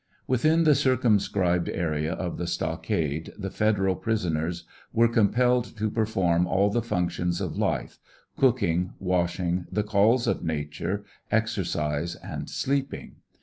[0.25, 6.47] Within the circumscribed area of the stockade the Federal prison ers were compelled to perform
[6.47, 7.99] all the functions of life,
[8.35, 13.17] cooking, wash ing, the calls of nature, exercise, and sleeping.